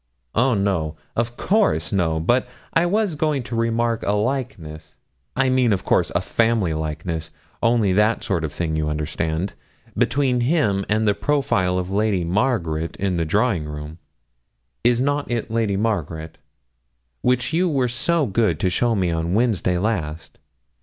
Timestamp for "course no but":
1.37-2.47